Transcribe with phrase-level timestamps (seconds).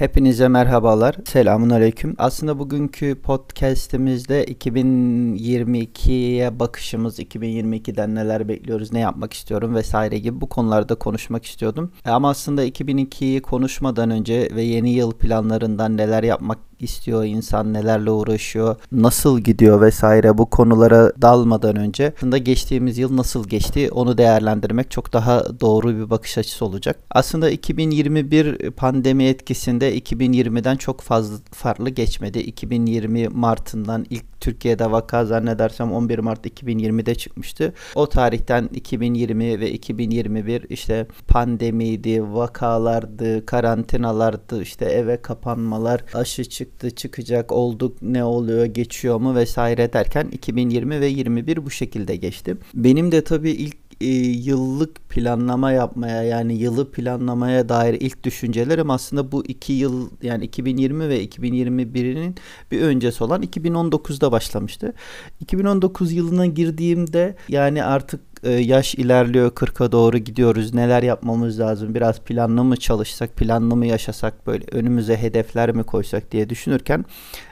[0.00, 1.16] Hepinize merhabalar.
[1.24, 2.14] Selamun aleyküm.
[2.18, 10.94] Aslında bugünkü podcast'imizde 2022'ye bakışımız, 2022'den neler bekliyoruz, ne yapmak istiyorum vesaire gibi bu konularda
[10.94, 11.92] konuşmak istiyordum.
[12.04, 18.76] Ama aslında 2002'yi konuşmadan önce ve yeni yıl planlarından neler yapmak istiyor insan, nelerle uğraşıyor,
[18.92, 25.12] nasıl gidiyor vesaire bu konulara dalmadan önce aslında geçtiğimiz yıl nasıl geçti onu değerlendirmek çok
[25.12, 26.96] daha doğru bir bakış açısı olacak.
[27.10, 32.38] Aslında 2021 pandemi etkisinde 2020'den çok fazla farklı geçmedi.
[32.38, 37.72] 2020 Mart'ından ilk Türkiye'de vaka zannedersem 11 Mart 2020'de çıkmıştı.
[37.94, 47.52] O tarihten 2020 ve 2021 işte pandemiydi, vakalardı, karantinalardı, işte eve kapanmalar, aşı çıktı, çıkacak,
[47.52, 52.56] olduk, ne oluyor, geçiyor mu vesaire derken 2020 ve 21 bu şekilde geçti.
[52.74, 59.32] Benim de tabii ilk e, yıllık planlama yapmaya yani yılı planlamaya dair ilk düşüncelerim aslında
[59.32, 62.34] bu iki yıl yani 2020 ve 2021'in
[62.70, 64.92] bir öncesi olan 2019'da başlamıştı.
[65.40, 70.74] 2019 yılına girdiğimde yani artık yaş ilerliyor 40'a doğru gidiyoruz.
[70.74, 71.94] Neler yapmamız lazım?
[71.94, 77.04] Biraz planlı mı çalışsak, planlı mı yaşasak böyle önümüze hedefler mi koysak diye düşünürken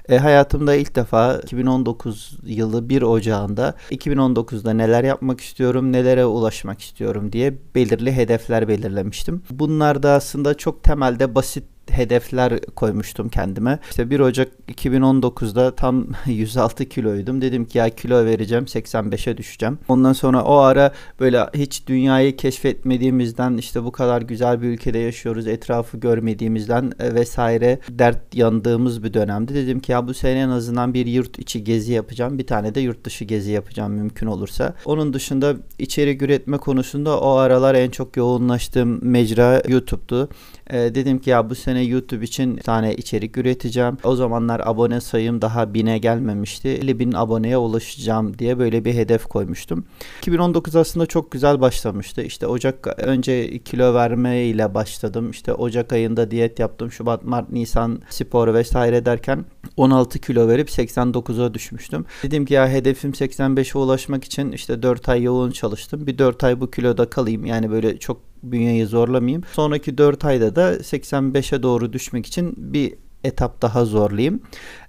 [0.08, 7.32] e, hayatımda ilk defa 2019 yılı 1 Ocağı'nda 2019'da neler yapmak istiyorum, nelere ulaşmak istiyorum
[7.32, 9.42] diye belirli hedefler belirlemiştim.
[9.50, 13.78] Bunlar da aslında çok temelde basit hedefler koymuştum kendime.
[13.90, 17.42] İşte 1 Ocak 2019'da tam 106 kiloydum.
[17.42, 19.78] Dedim ki ya kilo vereceğim 85'e düşeceğim.
[19.88, 25.46] Ondan sonra o ara böyle hiç dünyayı keşfetmediğimizden işte bu kadar güzel bir ülkede yaşıyoruz
[25.46, 30.94] etrafı görmediğimizden e, vesaire dert yandığımız bir dönemde dedim ki ya bu sene en azından
[30.94, 32.38] bir yurt içi gezi yapacağım.
[32.38, 34.74] Bir tane de yurt dışı gezi yapacağım mümkün olursa.
[34.84, 40.28] Onun dışında içerik üretme konusunda o aralar en çok yoğunlaştığım mecra YouTube'du.
[40.70, 43.96] Ee, dedim ki ya bu sene YouTube için tane içerik üreteceğim.
[44.04, 46.68] O zamanlar abone sayım daha bine gelmemişti.
[46.68, 49.84] 50 bin aboneye ulaşacağım diye böyle bir hedef koymuştum.
[50.18, 52.22] 2019 aslında çok güzel başlamıştı.
[52.22, 55.30] İşte Ocak önce kilo verme ile başladım.
[55.30, 56.92] İşte Ocak ayında diyet yaptım.
[56.92, 59.44] Şubat, Mart, Nisan spor vesaire derken
[59.76, 62.04] 16 kilo verip 89'a düşmüştüm.
[62.22, 66.06] Dedim ki ya hedefim 85'e ulaşmak için işte 4 ay yoğun çalıştım.
[66.06, 67.44] Bir 4 ay bu kiloda kalayım.
[67.44, 69.42] Yani böyle çok bünyeyi zorlamayayım.
[69.52, 72.94] Sonraki 4 ayda da 85'e doğru düşmek için bir
[73.24, 74.40] etap daha zorlayayım.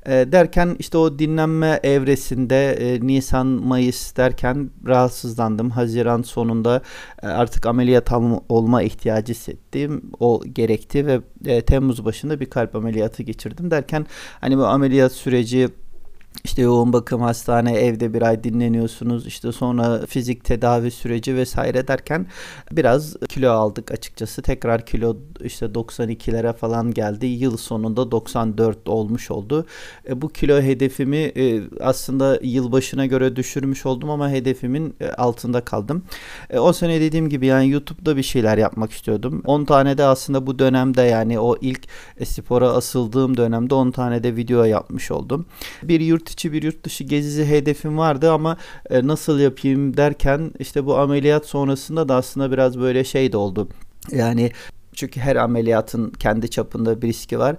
[0.05, 5.69] E, derken işte o dinlenme evresinde e, Nisan Mayıs derken rahatsızlandım.
[5.69, 6.81] Haziran sonunda
[7.23, 8.11] e, artık ameliyat
[8.49, 10.11] olma ihtiyacı hissettim.
[10.19, 14.05] O gerekti ve e, Temmuz başında bir kalp ameliyatı geçirdim derken
[14.41, 15.69] hani bu ameliyat süreci
[16.43, 19.27] işte yoğun bakım hastane evde bir ay dinleniyorsunuz.
[19.27, 22.25] İşte sonra fizik tedavi süreci vesaire derken
[22.71, 24.41] biraz kilo aldık açıkçası.
[24.41, 27.25] Tekrar kilo işte 92'lere falan geldi.
[27.25, 29.65] Yıl sonunda 94 olmuş oldu.
[30.09, 35.61] E, bu kilo hedefimi e, aslında yıl başına göre düşürmüş oldum ama hedefimin e, altında
[35.61, 36.03] kaldım.
[36.49, 39.41] E, o sene dediğim gibi yani YouTube'da bir şeyler yapmak istiyordum.
[39.45, 44.23] 10 tane de aslında bu dönemde yani o ilk e, spora asıldığım dönemde 10 tane
[44.23, 45.45] de video yapmış oldum.
[45.83, 48.57] Bir yurt yurt içi bir yurt dışı gezisi hedefim vardı ama
[48.89, 53.69] e, nasıl yapayım derken işte bu ameliyat sonrasında da aslında biraz böyle şey de oldu.
[54.11, 54.51] Yani
[54.93, 57.55] çünkü her ameliyatın kendi çapında bir riski var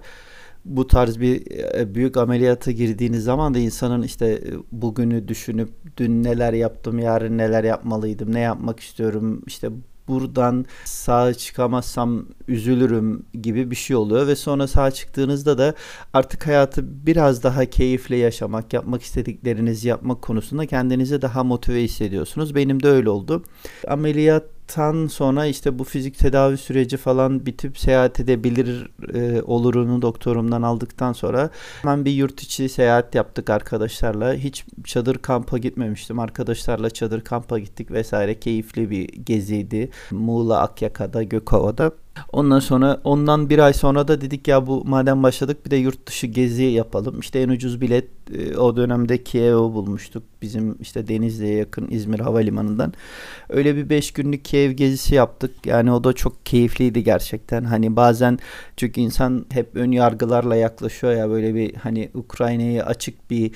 [0.65, 6.23] bu tarz bir e, büyük ameliyata girdiğiniz zaman da insanın işte e, bugünü düşünüp dün
[6.23, 9.69] neler yaptım, yarın neler yapmalıydım, ne yapmak istiyorum, işte
[10.11, 15.73] buradan sağ çıkamazsam üzülürüm gibi bir şey oluyor ve sonra sağ çıktığınızda da
[16.13, 22.55] artık hayatı biraz daha keyifle yaşamak, yapmak istediklerinizi yapmak konusunda kendinizi daha motive hissediyorsunuz.
[22.55, 23.43] Benim de öyle oldu.
[23.87, 30.61] Ameliyat tan sonra işte bu fizik tedavi süreci falan bitip seyahat edebilir e, olurunu doktorumdan
[30.61, 31.49] aldıktan sonra
[31.81, 34.33] hemen bir yurt içi seyahat yaptık arkadaşlarla.
[34.33, 36.19] Hiç çadır kampa gitmemiştim.
[36.19, 38.39] Arkadaşlarla çadır kampa gittik vesaire.
[38.39, 39.89] Keyifli bir geziydi.
[40.11, 41.91] Muğla, Akyaka'da, Gökova'da.
[42.31, 46.07] Ondan sonra ondan bir ay sonra da dedik ya bu madem başladık bir de yurt
[46.07, 47.19] dışı gezi yapalım.
[47.19, 50.23] İşte en ucuz bilet e, o dönemde Kiev'i bulmuştuk.
[50.41, 52.93] Bizim işte Denizli'ye yakın İzmir Havalimanı'ndan.
[53.49, 55.65] Öyle bir 5 günlük Kiev gezisi yaptık.
[55.65, 57.63] Yani o da çok keyifliydi gerçekten.
[57.63, 58.39] Hani bazen
[58.77, 63.51] çünkü insan hep ön yargılarla yaklaşıyor ya böyle bir hani Ukrayna'yı açık bir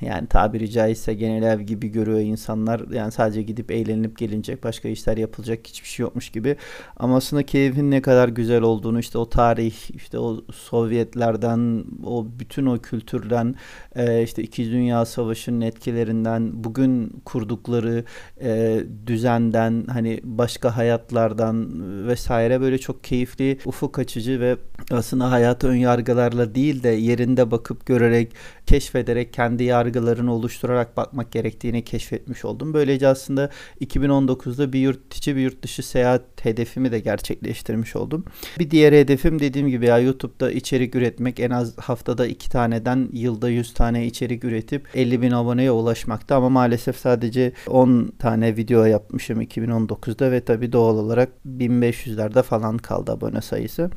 [0.00, 2.82] yani tabiri caizse genel ev gibi görüyor insanlar.
[2.92, 6.56] Yani sadece gidip eğlenip gelinecek başka işler yapılacak hiçbir şey yokmuş gibi.
[6.96, 12.66] Ama aslında keyfin ne kadar güzel olduğunu işte o tarih işte o Sovyetlerden o bütün
[12.66, 13.54] o kültürden
[13.96, 18.04] e, işte İki Dünya Savaşı'nın etkilerinden bugün kurdukları
[18.40, 21.68] e, düzenden hani başka hayatlardan
[22.08, 24.56] vesaire böyle çok keyifli ufuk açıcı ve
[24.90, 28.32] aslında hayata ön yargılarla değil de yerinde bakıp görerek
[28.66, 32.74] keşfederek kendi yargılarını oluşturarak bakmak gerektiğini keşfetmiş oldum.
[32.74, 33.50] Böylece aslında
[33.80, 38.24] 2019'da bir yurt içi bir yurt dışı seyahat hedefimi de gerçekleştirmiş oldum.
[38.58, 43.48] Bir diğer hedefim dediğim gibi ya YouTube'da içerik üretmek en az haftada iki taneden yılda
[43.48, 49.42] 100 tane içerik üretip 50 bin aboneye ulaşmakta ama maalesef sadece 10 tane video yapmışım
[49.42, 53.90] 2019'da ve tabi doğal olarak 1500'lerde falan kaldı abone sayısı.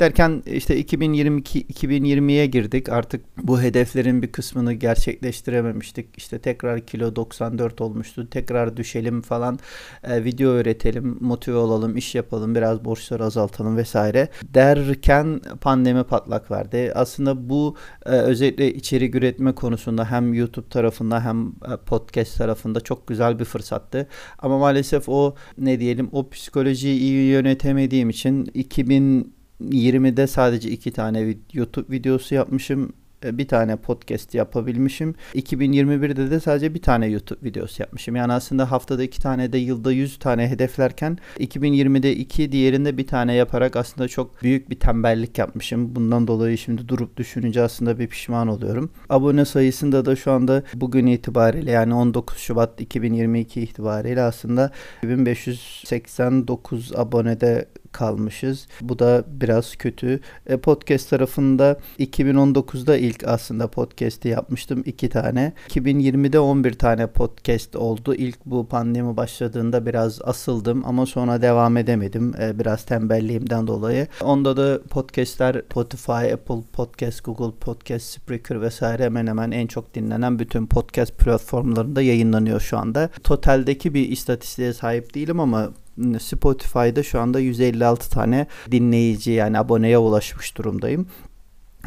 [0.00, 2.88] Derken işte 2022 2020'ye girdik.
[2.88, 6.06] Artık bu hedeflerin bir kısmını gerçekleştirememiştik.
[6.16, 8.30] İşte tekrar kilo 94 olmuştu.
[8.30, 9.58] Tekrar düşelim falan.
[10.04, 16.92] E, video öğretelim, motive olalım, iş yapalım, biraz borçları azaltalım vesaire derken pandemi patlak verdi.
[16.94, 17.76] Aslında bu
[18.06, 23.44] e, özellikle içerik üretme konusunda hem YouTube tarafında hem e, podcast tarafında çok güzel bir
[23.44, 24.06] fırsattı.
[24.38, 31.34] Ama maalesef o ne diyelim o psikolojiyi iyi yönetemediğim için 2000 20'de sadece iki tane
[31.52, 32.92] YouTube videosu yapmışım.
[33.24, 35.14] E, bir tane podcast yapabilmişim.
[35.34, 38.16] 2021'de de sadece bir tane YouTube videosu yapmışım.
[38.16, 43.34] Yani aslında haftada iki tane de yılda 100 tane hedeflerken 2020'de iki diğerinde bir tane
[43.34, 45.96] yaparak aslında çok büyük bir tembellik yapmışım.
[45.96, 48.90] Bundan dolayı şimdi durup düşününce aslında bir pişman oluyorum.
[49.08, 54.70] Abone sayısında da şu anda bugün itibariyle yani 19 Şubat 2022 itibariyle aslında
[55.02, 58.66] 1589 abonede kalmışız.
[58.80, 60.20] Bu da biraz kötü.
[60.46, 64.82] E, podcast tarafında 2019'da ilk aslında podcast'i yapmıştım.
[64.86, 65.52] iki tane.
[65.68, 68.14] 2020'de 11 tane podcast oldu.
[68.14, 72.34] İlk bu pandemi başladığında biraz asıldım ama sonra devam edemedim.
[72.40, 74.06] E, biraz tembelliğimden dolayı.
[74.22, 80.38] Onda da podcast'ler Spotify, Apple Podcast, Google Podcast, Spreaker vesaire hemen hemen en çok dinlenen
[80.38, 83.10] bütün podcast platformlarında yayınlanıyor şu anda.
[83.24, 85.70] Totaldeki bir istatistiğe sahip değilim ama
[86.18, 91.06] Spotify'da şu anda 156 tane dinleyici yani aboneye ulaşmış durumdayım.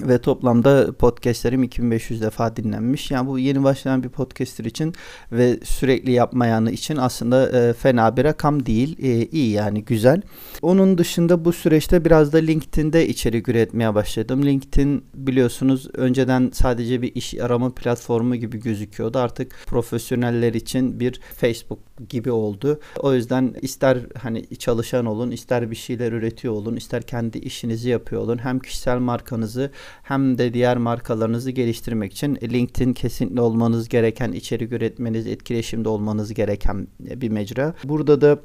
[0.02, 3.12] Ve toplamda podcastlerim 2500 defa dinlenmiş.
[3.12, 4.94] Yani bu yeni başlayan bir podcaster için
[5.32, 8.98] ve sürekli yapmayanı için aslında e, fena bir rakam değil.
[9.00, 10.22] E, iyi yani güzel.
[10.62, 14.46] Onun dışında bu süreçte biraz da LinkedIn'de içerik üretmeye başladım.
[14.46, 19.20] LinkedIn biliyorsunuz önceden sadece bir iş arama platformu gibi gözüküyordu.
[19.20, 21.80] Artık profesyoneller için bir Facebook
[22.10, 22.80] gibi oldu.
[23.00, 28.22] O yüzden ister hani çalışan olun, ister bir şeyler üretiyor olun, ister kendi işinizi yapıyor
[28.22, 28.38] olun.
[28.38, 29.72] Hem kişisel markanızı
[30.04, 36.88] hem de diğer markalarınızı geliştirmek için LinkedIn kesinlikle olmanız gereken, içerik üretmeniz, etkileşimde olmanız gereken
[37.00, 37.74] bir mecra.
[37.84, 38.40] Burada da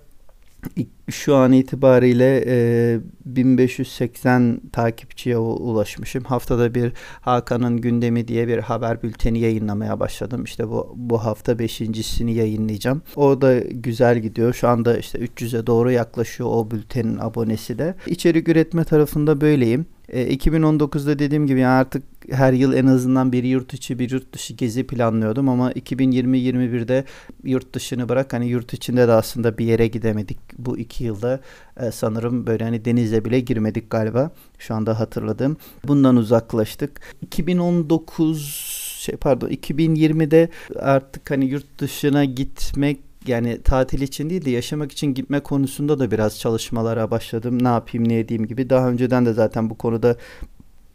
[1.11, 6.25] şu an itibariyle e, 1580 takipçiye ulaşmışım.
[6.25, 10.45] Haftada bir Hakan'ın gündemi diye bir haber bülteni yayınlamaya başladım.
[10.45, 13.03] İşte bu bu hafta beşincisini yayınlayacağım.
[13.17, 14.55] O da güzel gidiyor.
[14.55, 17.95] Şu anda işte 300'e doğru yaklaşıyor o bültenin abonesi de.
[18.07, 19.87] İçerik üretme tarafında böyleyim.
[20.09, 24.33] E, 2019'da dediğim gibi yani artık her yıl en azından bir yurt içi bir yurt
[24.33, 27.05] dışı gezi planlıyordum ama 2020-21'de
[27.45, 31.41] yurt dışını bırak hani yurt içinde de aslında bir yere gidemedik bu iki yılda.
[31.81, 34.31] E, sanırım böyle hani denize bile girmedik galiba.
[34.59, 35.57] Şu anda hatırladım
[35.87, 37.01] bundan uzaklaştık.
[37.23, 44.93] 2019 şey pardon 2020'de artık hani yurt dışına gitmek yani tatil için değil de yaşamak
[44.93, 47.65] için gitme konusunda da biraz çalışmalara başladım.
[47.65, 48.71] Ne yapayım ne edeyim gibi.
[48.71, 50.17] Daha önceden de zaten bu konuda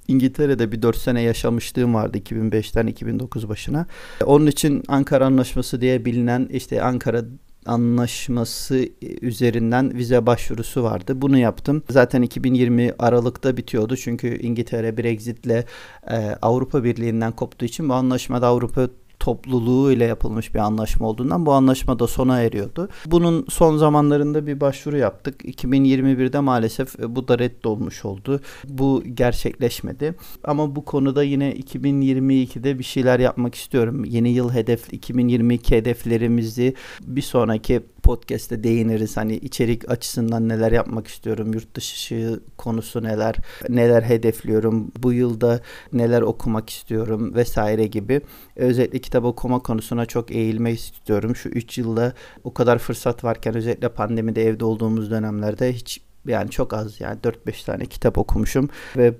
[0.08, 3.86] İngiltere'de bir 4 sene yaşamışlığım vardı 2005'ten 2009 başına.
[4.26, 7.24] Onun için Ankara Anlaşması diye bilinen işte Ankara
[7.66, 8.90] anlaşması
[9.22, 11.22] üzerinden vize başvurusu vardı.
[11.22, 11.84] Bunu yaptım.
[11.90, 13.98] Zaten 2020 Aralık'ta bitiyordu.
[13.98, 15.66] Çünkü İngiltere Brexit'le
[16.12, 18.88] e, Avrupa Birliği'nden koptuğu için bu anlaşmada Avrupa
[19.24, 22.90] topluluğu ile yapılmış bir anlaşma olduğundan bu anlaşma da sona eriyordu.
[23.06, 25.46] Bunun son zamanlarında bir başvuru yaptık.
[25.46, 28.40] 2021'de maalesef e, bu da reddolmuş oldu.
[28.68, 30.16] Bu gerçekleşmedi.
[30.44, 34.06] Ama bu konuda yine 2022'de bir şeyler yapmak istiyorum.
[34.06, 39.18] Yeni yıl hedef 2022 hedeflerimizi bir sonraki podcast'te değiniriz.
[39.18, 43.36] Hani içerik açısından neler yapmak istiyorum, yurt dışı konusu neler,
[43.70, 45.60] neler hedefliyorum, bu yılda
[45.94, 48.22] neler okumak istiyorum vesaire gibi.
[48.56, 51.36] Özellikle kitap okuma konusuna çok eğilmek istiyorum.
[51.36, 56.74] Şu 3 yılda o kadar fırsat varken özellikle pandemide evde olduğumuz dönemlerde hiç yani çok
[56.74, 59.14] az yani 4-5 tane kitap okumuşum ve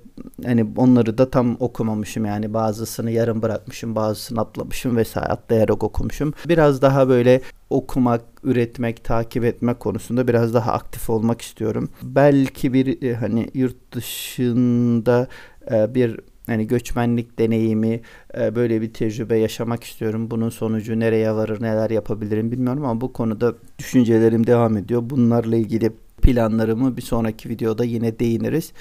[0.44, 6.32] hani onları da tam okumamışım yani bazısını yarım bırakmışım bazısını atlamışım vesaire atlayarak okumuşum.
[6.48, 11.88] Biraz daha böyle okumak, üretmek, takip etmek konusunda biraz daha aktif olmak istiyorum.
[12.02, 15.28] Belki bir e, hani yurt dışında
[15.70, 18.00] e, bir hani göçmenlik deneyimi,
[18.38, 20.30] e, böyle bir tecrübe yaşamak istiyorum.
[20.30, 25.02] Bunun sonucu nereye varır, neler yapabilirim bilmiyorum ama bu konuda düşüncelerim devam ediyor.
[25.10, 25.92] Bunlarla ilgili
[26.24, 28.72] planlarımı bir sonraki videoda yine değiniriz.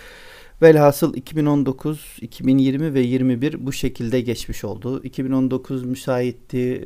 [0.61, 5.03] Velhasıl 2019, 2020 ve 21 bu şekilde geçmiş oldu.
[5.03, 6.85] 2019 müsaitti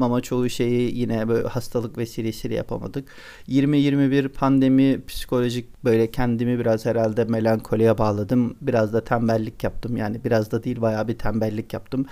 [0.00, 3.08] ama çoğu şeyi yine böyle hastalık vesilesiyle yapamadık.
[3.46, 8.56] 2021 pandemi psikolojik böyle kendimi biraz herhalde melankoliye bağladım.
[8.60, 9.96] Biraz da tembellik yaptım.
[9.96, 12.06] Yani biraz da değil bayağı bir tembellik yaptım.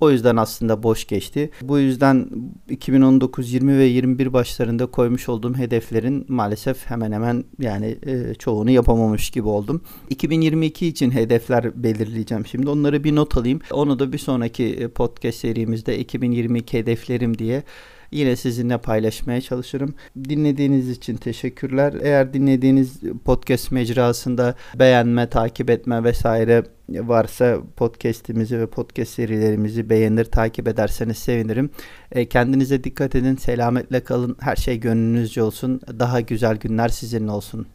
[0.00, 1.50] O yüzden aslında boş geçti.
[1.62, 2.26] Bu yüzden
[2.68, 9.30] 2019, 20 ve 21 başlarında koymuş olduğum hedeflerin maalesef hemen hemen yani e, çoğunu yapamamış
[9.30, 9.82] gibi oldum.
[10.10, 12.68] 2022 için hedefler belirleyeceğim şimdi.
[12.68, 13.60] Onları bir not alayım.
[13.72, 17.62] Onu da bir sonraki e, podcast serimizde 2022 hedeflerim diye
[18.10, 19.94] yine sizinle paylaşmaya çalışırım.
[20.28, 21.94] Dinlediğiniz için teşekkürler.
[22.02, 30.68] Eğer dinlediğiniz podcast mecrasında beğenme, takip etme vesaire varsa podcast'imizi ve podcast serilerimizi beğenir, takip
[30.68, 31.70] ederseniz sevinirim.
[32.12, 34.36] E, kendinize dikkat edin, selametle kalın.
[34.40, 35.80] Her şey gönlünüzce olsun.
[35.98, 37.66] Daha güzel günler sizinle olsun.